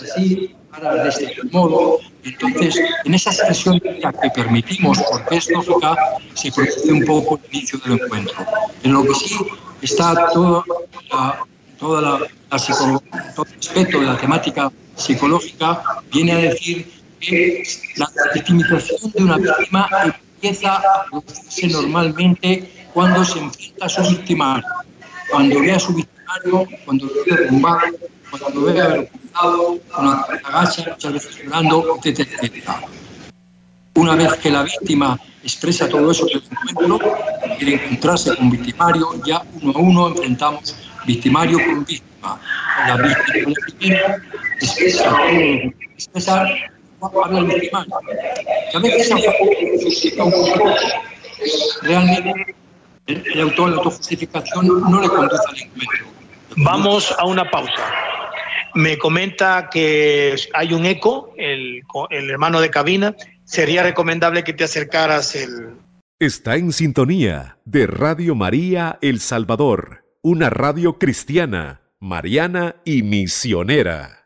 [0.00, 1.98] Así, para de este modo.
[2.22, 5.96] Entonces, en esa expresión que permitimos, porque es lógica,
[6.34, 8.36] se produce un poco el inicio del encuentro.
[8.82, 9.36] En lo que sí
[9.82, 10.64] está la, toda
[11.10, 11.44] la,
[11.78, 17.64] todo el aspecto de la temática psicológica, viene a decir que
[17.96, 19.88] la victimización de una víctima
[20.34, 24.64] empieza a producirse normalmente cuando se enfrenta a su victimario,
[25.30, 27.96] cuando ve a su victimario, cuando lo ve derrumbado,
[28.30, 32.80] cuando ve avergonzado, cuando agacha, muchas veces llorando, etcétera.
[33.94, 37.00] Una vez que la víctima expresa todo eso que encuentro,
[37.58, 42.40] quiere encontrarse con victimario, ya uno a uno enfrentamos victimario con víctima.
[42.86, 44.16] La víctima, la
[44.60, 45.16] expresa
[45.94, 46.46] expresar
[47.00, 47.94] habla el victimario.
[48.70, 49.10] Que a veces
[51.82, 52.56] realmente
[53.06, 56.06] el, autor, la autojustificación no le conduce al encuentro.
[56.56, 57.72] Vamos a una pausa.
[58.78, 63.16] Me comenta que hay un eco, el, el hermano de cabina.
[63.42, 65.70] Sería recomendable que te acercaras el...
[66.20, 74.17] Está en sintonía de Radio María El Salvador, una radio cristiana, mariana y misionera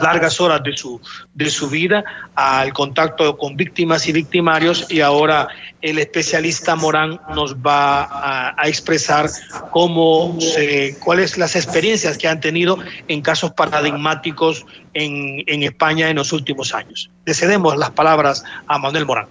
[0.00, 1.00] largas horas de su,
[1.34, 2.04] de su vida
[2.34, 5.48] al contacto con víctimas y victimarios y ahora
[5.82, 9.28] el especialista Morán nos va a, expresar
[9.70, 12.78] cómo se, cuáles las experiencias que han tenido
[13.08, 17.10] en casos paradigmáticos en, en España en los últimos años.
[17.26, 19.26] Le cedemos las palabras a Manuel Morán.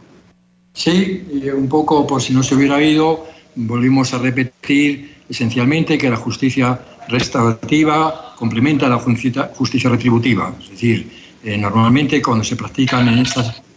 [0.73, 1.23] Sí,
[1.55, 6.79] un poco por si no se hubiera ido, volvimos a repetir esencialmente que la justicia
[7.07, 10.53] restaurativa complementa la justicia retributiva.
[10.61, 11.09] Es decir,
[11.43, 13.25] eh, normalmente cuando se practican en,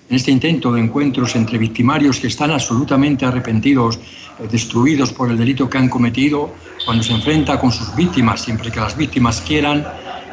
[0.09, 5.69] este intento de encuentros entre victimarios que están absolutamente arrepentidos, eh, destruidos por el delito
[5.69, 6.53] que han cometido,
[6.85, 9.85] cuando se enfrenta con sus víctimas, siempre que las víctimas quieran,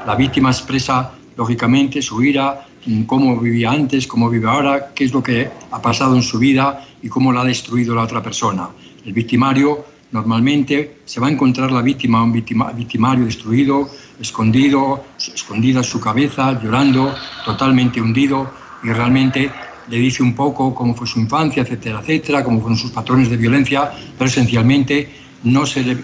[0.06, 2.68] la víctima expresa lógicamente su ira,
[3.08, 6.86] cómo vivía antes, cómo vive ahora, qué es lo que ha pasado en su vida
[7.02, 8.70] y cómo la ha destruido la otra persona.
[9.06, 16.00] El victimario Normalmente se va a encontrar la víctima, un victimario destruido, escondido, escondida su
[16.00, 18.52] cabeza, llorando, totalmente hundido,
[18.84, 19.52] y realmente
[19.90, 23.38] le dice un poco cómo fue su infancia, etcétera, etcétera, cómo fueron sus patrones de
[23.38, 25.10] violencia, pero esencialmente
[25.44, 25.98] no se le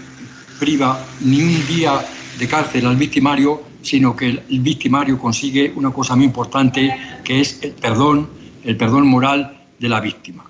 [0.58, 2.04] priva ni un día
[2.36, 6.92] de cárcel al victimario, sino que el victimario consigue una cosa muy importante,
[7.22, 8.28] que es el perdón,
[8.64, 10.49] el perdón moral de la víctima.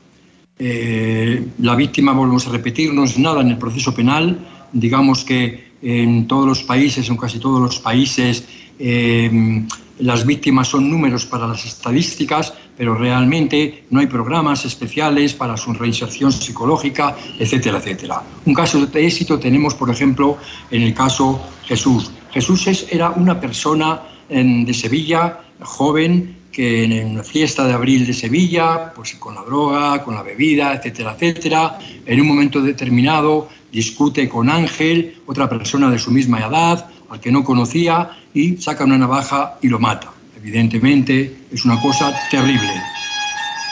[0.62, 4.38] Eh, la víctima, volvemos a repetir, no es nada en el proceso penal.
[4.72, 8.44] Digamos que en todos los países, en casi todos los países,
[8.78, 9.64] eh,
[9.98, 15.72] las víctimas son números para las estadísticas, pero realmente no hay programas especiales para su
[15.72, 18.22] reinserción psicológica, etcétera, etcétera.
[18.44, 20.36] Un caso de éxito tenemos, por ejemplo,
[20.70, 22.10] en el caso Jesús.
[22.32, 29.14] Jesús era una persona de Sevilla, joven, en una fiesta de abril de Sevilla, pues
[29.14, 35.22] con la droga, con la bebida, etcétera, etcétera, en un momento determinado discute con Ángel,
[35.26, 39.68] otra persona de su misma edad, al que no conocía, y saca una navaja y
[39.68, 40.12] lo mata.
[40.36, 42.72] Evidentemente es una cosa terrible.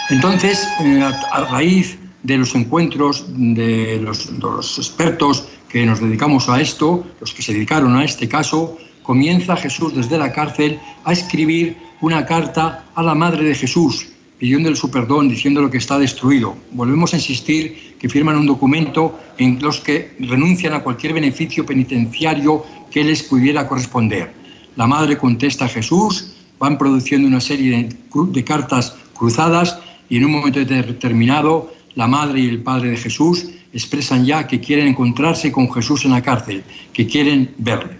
[0.08, 7.06] Entonces, eh, a raíz de los encuentros de los expertos que nos dedicamos a esto,
[7.20, 12.24] los que se dedicaron a este caso, comienza Jesús desde la cárcel a escribir una
[12.24, 14.08] carta a la Madre de Jesús,
[14.38, 16.56] pidiéndole su perdón, diciendo lo que está destruido.
[16.72, 22.64] Volvemos a insistir que firman un documento en los que renuncian a cualquier beneficio penitenciario
[22.90, 24.32] que les pudiera corresponder.
[24.76, 30.32] La Madre contesta a Jesús, van produciendo una serie de, cartas cruzadas y en un
[30.32, 35.70] momento determinado la Madre y el Padre de Jesús expresan ya que quieren encontrarse con
[35.72, 37.98] Jesús en la cárcel, que quieren verle.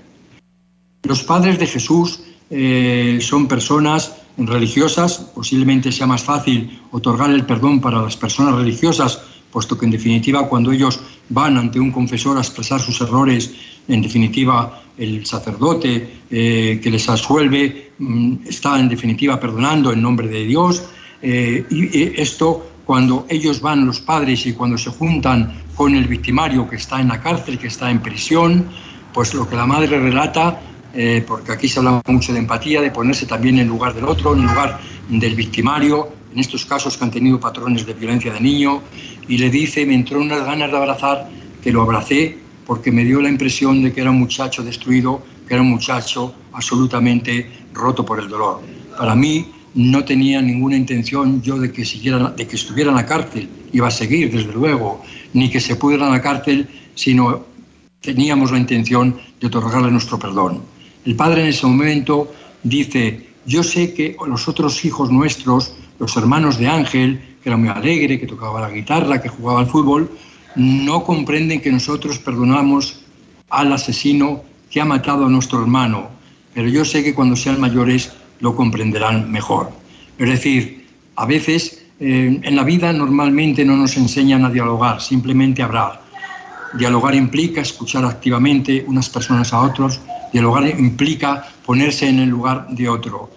[1.03, 7.81] Los padres de Jesús eh, son personas religiosas, posiblemente sea más fácil otorgar el perdón
[7.81, 12.41] para las personas religiosas, puesto que en definitiva cuando ellos van ante un confesor a
[12.41, 13.53] expresar sus errores,
[13.89, 20.29] en definitiva el sacerdote eh, que les asuelve mm, está en definitiva perdonando en nombre
[20.29, 20.85] de Dios.
[21.23, 26.69] Eh, y esto cuando ellos van, los padres, y cuando se juntan con el victimario
[26.69, 28.67] que está en la cárcel, que está en prisión,
[29.13, 30.59] pues lo que la madre relata
[30.95, 34.35] eh, porque aquí se habla mucho de empatía, de ponerse también en lugar del otro,
[34.35, 38.83] en lugar del victimario, en estos casos que han tenido patrones de violencia de niño,
[39.29, 41.29] y le dice, me entró unas ganas de abrazar,
[41.63, 45.55] que lo abracé porque me dio la impresión de que era un muchacho destruido, que
[45.55, 48.61] era un muchacho absolutamente roto por el dolor.
[48.97, 53.07] Para mí no tenía ninguna intención yo de que, siguiera, de que estuviera en la
[53.07, 57.47] cárcel, iba a seguir desde luego, ni que se pudiera en la cárcel, sino
[58.01, 60.63] teníamos la intención de otorgarle nuestro perdón.
[61.05, 62.33] El padre en ese momento
[62.63, 67.69] dice, yo sé que los otros hijos nuestros, los hermanos de Ángel, que era muy
[67.69, 70.11] alegre, que tocaba la guitarra, que jugaba al fútbol,
[70.57, 73.01] no comprenden que nosotros perdonamos
[73.49, 76.09] al asesino que ha matado a nuestro hermano,
[76.55, 79.71] pero yo sé que cuando sean mayores lo comprenderán mejor.
[80.19, 85.63] Es decir, a veces eh, en la vida normalmente no nos enseñan a dialogar, simplemente
[85.63, 86.03] a hablar.
[86.75, 90.01] Dialogar implica escuchar activamente unas personas a otros,
[90.33, 93.31] dialogar implica ponerse en el lugar de otro.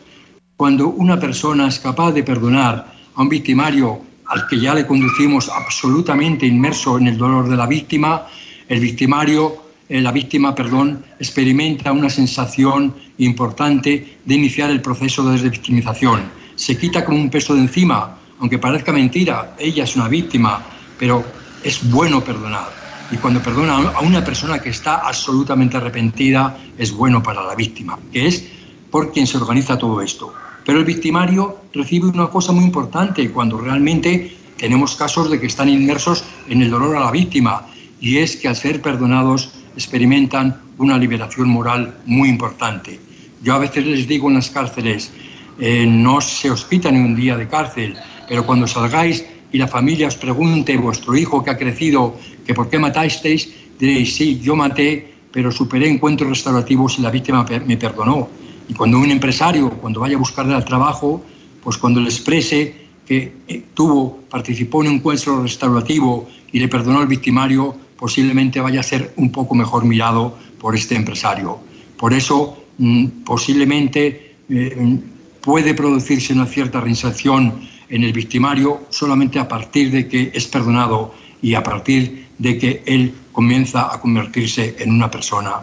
[0.56, 5.50] Cuando una persona es capaz de perdonar a un victimario al que ya le conducimos
[5.50, 8.28] absolutamente inmerso en el dolor de la víctima,
[8.70, 9.58] el victimario,
[9.90, 16.22] eh, la víctima, perdón, experimenta una sensación importante de iniciar el proceso de desvictimización.
[16.56, 20.64] Se quita como un peso de encima, aunque parezca mentira, ella es una víctima,
[20.98, 21.24] pero
[21.64, 22.81] es bueno perdonar
[23.12, 28.00] y cuando perdona a una persona que está absolutamente arrepentida es bueno para la víctima,
[28.12, 28.48] que es
[28.90, 30.34] por quien se organiza todo esto.
[30.66, 35.70] Pero el victimario recibe una cosa muy importante cuando realmente tenemos casos de que están
[35.70, 37.66] inmersos en el dolor a la víctima
[38.00, 43.00] y es que al ser perdonados experimentan una liberación moral muy importante.
[43.44, 45.12] Yo a veces les digo en las cárceles,
[45.60, 47.96] eh, no se os quita ni un día de cárcel,
[48.28, 52.70] pero cuando salgáis y la familia os pregunte, vuestro hijo que ha crecido, que por
[52.70, 53.50] qué matasteis,
[53.80, 58.30] diréis, sí, yo maté, pero superé encuentros restaurativos y la víctima me perdonó.
[58.68, 61.24] Y cuando un empresario, cuando vaya a buscarle al trabajo,
[61.64, 62.76] pues cuando le exprese
[63.06, 68.80] que eh, tuvo, participó en un encuentro restaurativo y le perdonó al victimario, posiblemente vaya
[68.80, 71.60] a ser un poco mejor mirado por este empresario.
[71.98, 75.00] Por eso, mm, posiblemente eh,
[75.42, 81.14] puede producirse una cierta reinserción en el victimario solamente a partir de que es perdonado
[81.42, 85.62] y a partir de que él comienza a convertirse en una persona.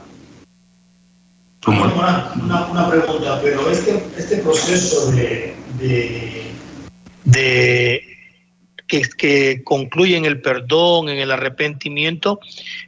[1.66, 2.32] Una,
[2.70, 5.54] una, pregunta, pero este, este proceso de,
[7.24, 8.07] de
[8.88, 12.40] que, concluyen el perdón, en el arrepentimiento,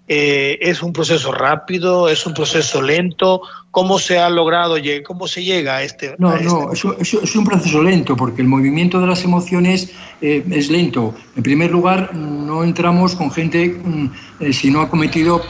[0.08, 3.42] eh, es un proceso rápido, es un proceso lento.
[3.70, 6.16] ¿Cómo se ha logrado, cómo se llega a este?
[6.18, 10.70] No, no, este es, un proceso lento porque el movimiento de las emociones eh, es
[10.70, 11.14] lento.
[11.36, 14.10] En primer lugar, no entramos con gente mm,
[14.40, 15.42] eh, si no ha cometido,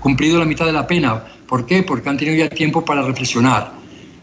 [0.00, 1.24] cumplido la mitad de la pena.
[1.46, 1.82] ¿Por qué?
[1.82, 3.72] Porque han tenido ya tiempo para reflexionar.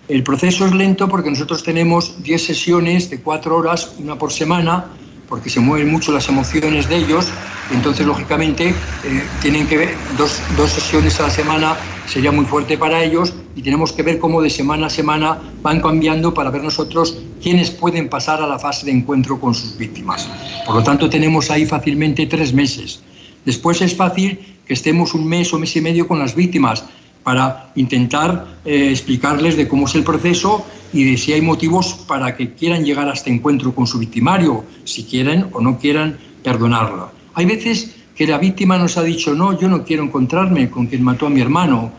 [0.10, 4.86] El proceso es lento porque nosotros tenemos 10 sesiones de 4 horas, una por semana,
[5.30, 7.28] porque se mueven mucho las emociones de ellos,
[7.72, 12.78] entonces lógicamente eh, tienen que ver dos, dos, sesiones a la semana sería muy fuerte
[12.78, 16.64] para ellos y tenemos que ver cómo de semana a semana van cambiando para ver
[16.64, 20.28] nosotros quiénes pueden pasar a la fase de encuentro con sus víctimas.
[20.66, 23.02] Por lo tanto tenemos ahí fácilmente tres meses.
[23.46, 26.84] Después es fácil que estemos un mes o mes y medio con las víctimas
[27.24, 32.36] para intentar eh, explicarles de cómo es el proceso y de si hay motivos para
[32.36, 37.12] que quieran llegar a este encuentro con su victimario, si quieren o no quieran perdonarlo.
[37.36, 41.04] Hay veces que la víctima nos ha dicho, no, yo no quiero encontrarme con quien
[41.04, 41.92] mató a mi hermano.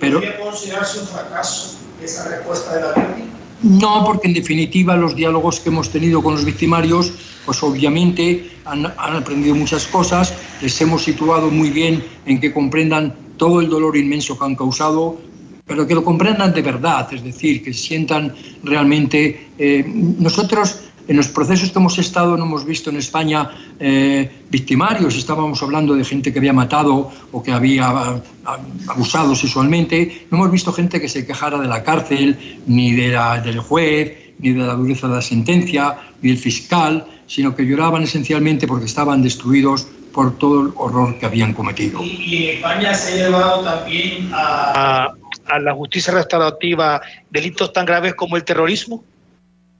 [0.00, 0.20] Pero...
[0.20, 3.26] ¿Podría considerarse un fracaso esa respuesta de la víctima?
[3.62, 7.12] No, porque en definitiva los diálogos que hemos tenido con los victimarios,
[7.44, 13.14] pues obviamente han, han aprendido muchas cosas, les hemos situado muy bien en que comprendan
[13.36, 15.18] todo el dolor inmenso que han causado,
[15.66, 19.48] pero que lo comprendan de verdad, es decir, que sientan realmente...
[19.58, 19.84] Eh,
[20.18, 25.62] nosotros en los procesos que hemos estado no hemos visto en España eh, victimarios, estábamos
[25.62, 28.20] hablando de gente que había matado o que había
[28.88, 33.40] abusado sexualmente, no hemos visto gente que se quejara de la cárcel, ni de la,
[33.40, 38.02] del juez, ni de la dureza de la sentencia, ni del fiscal, sino que lloraban
[38.02, 42.02] esencialmente porque estaban destruidos por todo el horror que habían cometido.
[42.02, 45.12] ¿Y, en España se ha llevado también a,
[45.48, 49.04] a, la justicia restaurativa delitos tan graves como el terrorismo?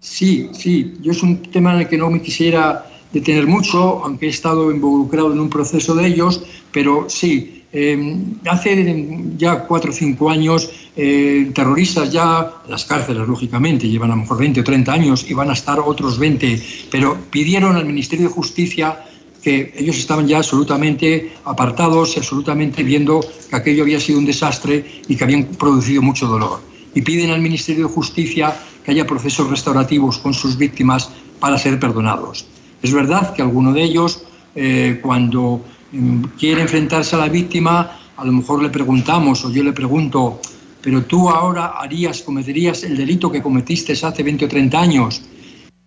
[0.01, 4.27] Sí, sí, yo es un tema en el que no me quisiera detener mucho, aunque
[4.27, 6.43] he estado involucrado en un proceso de ellos,
[6.73, 13.89] pero sí, eh, hace ya cuatro o cinco años, eh, terroristas ya, las cárceles lógicamente,
[13.89, 17.19] llevan a lo mejor 20 o 30 años y van a estar otros 20, pero
[17.31, 19.05] pidieron al Ministerio de Justicia
[19.47, 24.85] que ellos estaban ya absolutamente apartados y absolutamente viendo que aquello había sido un desastre
[25.07, 26.59] y que habían producido mucho dolor.
[26.97, 31.79] Y piden al Ministerio de Justicia que haya procesos restaurativos con sus víctimas para ser
[31.79, 32.45] perdonados.
[32.83, 34.25] Es verdad que alguno de ellos,
[34.57, 39.63] eh, cuando mm, quiere enfrentarse a la víctima, a lo mejor le preguntamos o yo
[39.63, 40.41] le pregunto,
[40.83, 45.23] pero tú ahora harías, cometerías el delito que cometiste hace 20 o 30 años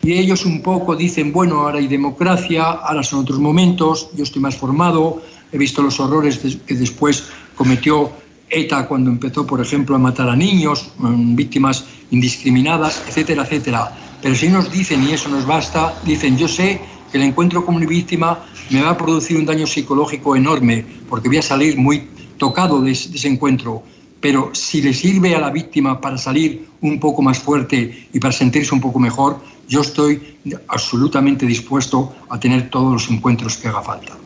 [0.02, 4.42] y ellos un poco dicen, bueno, ahora hay democracia, ahora son otros momentos, yo estoy
[4.42, 5.22] más formado,
[5.52, 7.26] he visto los horrores que después
[7.56, 8.12] cometió
[8.50, 13.92] ETA cuando empezó, por ejemplo, a matar a niños, víctimas indiscriminadas, etcétera, etcétera.
[14.22, 16.80] Pero si nos dicen, y eso nos basta, dicen, yo sé
[17.12, 21.28] que el encuentro con mi víctima me va a producir un daño psicológico enorme, porque
[21.28, 23.84] voy a salir muy tocado de ese encuentro
[24.22, 28.34] pero si le sirve a la víctima para salir un poco más fuerte y para
[28.34, 29.40] sentirse un poco mejor,
[29.70, 34.18] yo estoy absolutamente dispuesto a tener todos los encuentros que haga falta.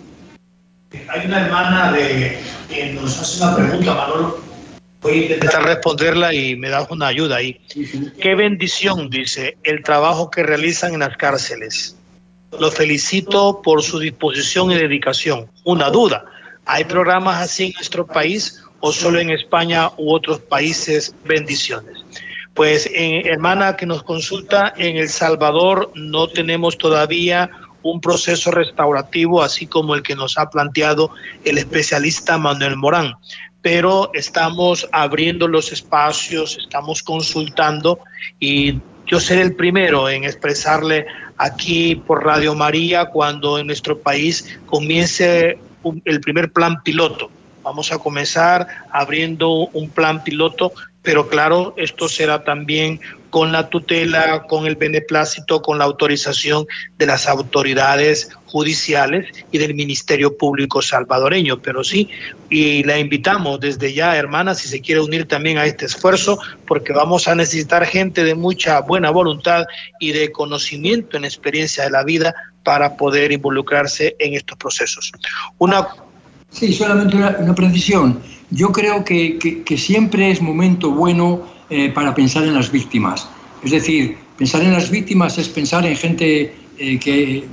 [1.09, 2.39] Hay una hermana de,
[2.69, 4.39] que nos hace una pregunta, Manolo.
[5.01, 7.59] Voy a intentar responderla y me das una ayuda ahí.
[8.21, 11.97] Qué bendición, dice, el trabajo que realizan en las cárceles.
[12.57, 15.49] Lo felicito por su disposición y dedicación.
[15.65, 16.23] Una duda,
[16.65, 21.13] ¿hay programas así en nuestro país o solo en España u otros países?
[21.25, 22.02] Bendiciones.
[22.53, 27.49] Pues eh, hermana que nos consulta, en El Salvador no tenemos todavía
[27.81, 31.11] un proceso restaurativo así como el que nos ha planteado
[31.43, 33.13] el especialista Manuel Morán,
[33.61, 37.99] pero estamos abriendo los espacios, estamos consultando
[38.39, 41.05] y yo seré el primero en expresarle
[41.37, 45.57] aquí por Radio María cuando en nuestro país comience
[46.05, 47.29] el primer plan piloto.
[47.63, 50.73] Vamos a comenzar abriendo un plan piloto,
[51.03, 52.99] pero claro, esto será también
[53.29, 56.65] con la tutela, con el beneplácito, con la autorización
[56.97, 61.59] de las autoridades judiciales y del Ministerio Público salvadoreño.
[61.59, 62.09] Pero sí,
[62.49, 66.93] y la invitamos desde ya, hermana, si se quiere unir también a este esfuerzo, porque
[66.93, 69.65] vamos a necesitar gente de mucha buena voluntad
[69.99, 72.33] y de conocimiento en experiencia de la vida
[72.63, 75.11] para poder involucrarse en estos procesos.
[75.57, 75.87] Una
[76.53, 78.19] Sí, solamente una, precisión.
[78.53, 83.27] Yo creo que, siempre es momento bueno eh, para pensar en las víctimas.
[83.63, 87.43] Es decir, pensar en las víctimas es pensar en gente eh, que,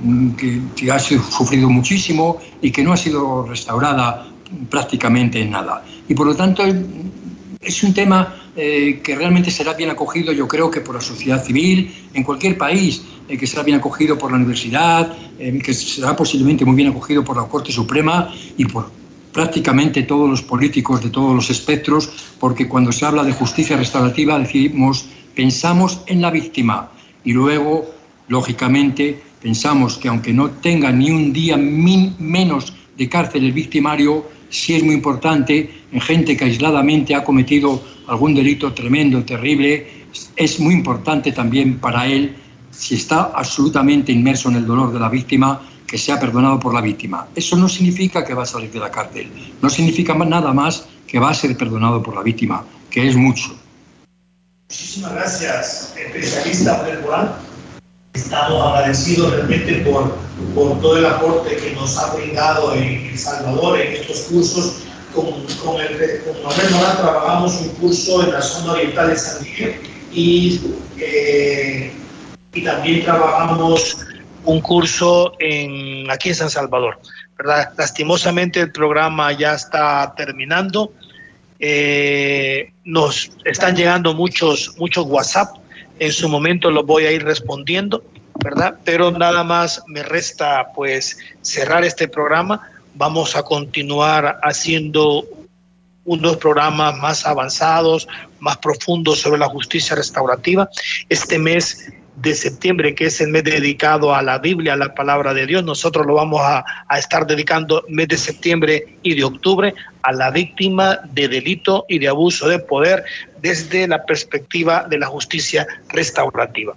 [0.75, 4.27] que, ha sufrido muchísimo y que no ha sido restaurada
[4.69, 5.83] prácticamente en nada.
[6.07, 6.63] Y por lo tanto
[7.61, 11.43] es un tema eh, que realmente será bien acogido, yo creo que por la sociedad
[11.43, 16.15] civil, en cualquier país, eh, que será bien acogido por la universidad, eh, que será
[16.15, 18.91] posiblemente muy bien acogido por la Corte Suprema y por
[19.31, 22.09] prácticamente todos los políticos de todos los espectros,
[22.39, 25.05] porque cuando se habla de justicia restaurativa decimos,
[25.35, 26.91] pensamos en la víctima
[27.23, 27.85] y luego,
[28.27, 34.75] lógicamente, pensamos que aunque no tenga ni un día menos de cárcel el victimario, sí
[34.75, 39.87] es muy importante en gente que aisladamente ha cometido algún delito tremendo, terrible,
[40.35, 42.35] es muy importante también para él,
[42.71, 45.61] si está absolutamente inmerso en el dolor de la víctima,
[45.91, 47.27] que sea perdonado por la víctima.
[47.35, 49.29] Eso no significa que va a salir de la cárcel,
[49.61, 53.53] no significa nada más que va a ser perdonado por la víctima, que es mucho.
[54.69, 57.33] Muchísimas gracias, especialista Morán.
[58.13, 60.15] Estamos agradecidos realmente por,
[60.55, 64.83] por todo el aporte que nos ha brindado en El Salvador en estos cursos
[65.13, 65.25] con,
[65.61, 69.75] con, el, con Manuel Morán trabajamos un curso en la zona oriental de San Miguel
[70.13, 70.61] y,
[70.97, 71.91] eh,
[72.53, 73.97] y también trabajamos
[74.45, 76.99] un curso en, aquí en San Salvador.
[77.37, 77.73] ¿verdad?
[77.77, 80.93] Lastimosamente el programa ya está terminando.
[81.59, 85.57] Eh, nos están llegando muchos, muchos WhatsApp.
[85.99, 88.03] En su momento los voy a ir respondiendo,
[88.43, 88.75] ¿verdad?
[88.83, 92.61] Pero nada más me resta pues cerrar este programa
[92.95, 95.25] vamos a continuar haciendo
[96.03, 98.07] unos programas más avanzados,
[98.39, 100.69] más profundos sobre la justicia restaurativa.
[101.09, 105.33] Este mes de septiembre, que es el mes dedicado a la Biblia, a la palabra
[105.33, 109.73] de Dios, nosotros lo vamos a, a estar dedicando mes de septiembre y de octubre
[110.03, 113.03] a la víctima de delito y de abuso de poder
[113.41, 116.75] desde la perspectiva de la justicia restaurativa.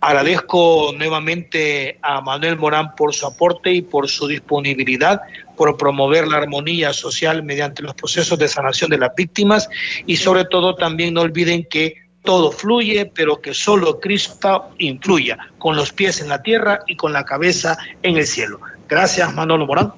[0.00, 5.20] Agradezco nuevamente a Manuel Morán por su aporte y por su disponibilidad
[5.56, 9.68] por promover la armonía social mediante los procesos de sanación de las víctimas
[10.06, 15.76] y sobre todo también no olviden que todo fluye, pero que solo Cristo influya, con
[15.76, 18.60] los pies en la tierra y con la cabeza en el cielo.
[18.88, 19.92] Gracias, Manolo Morán.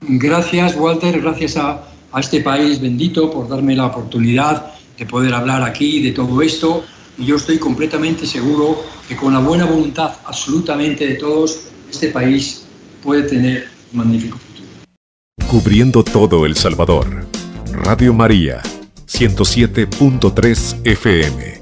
[0.00, 5.62] Gracias, Walter, gracias a, a este país bendito por darme la oportunidad de poder hablar
[5.62, 6.84] aquí de todo esto.
[7.18, 12.66] Y yo estoy completamente seguro que con la buena voluntad absolutamente de todos, este país
[13.02, 14.68] puede tener un magnífico futuro.
[15.48, 17.26] Cubriendo todo El Salvador.
[17.72, 18.62] Radio María,
[19.06, 21.55] 107.3 FM.